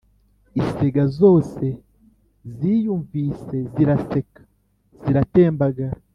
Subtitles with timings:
[0.61, 1.65] isega zose
[2.55, 4.41] ziyumvise, ziraseka,
[5.03, 5.97] ziratembagara